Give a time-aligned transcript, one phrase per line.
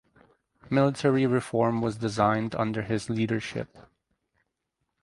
[0.67, 3.77] Military reform was designed under his leadership.